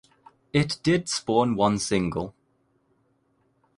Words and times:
It 0.51 0.79
did 0.81 1.09
spawn 1.09 1.53
one 1.55 1.77
single. 1.77 2.33